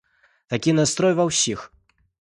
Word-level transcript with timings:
Такі 0.53 0.73
настрой 0.79 1.13
ва 1.19 1.27
ўсіх. 1.31 1.59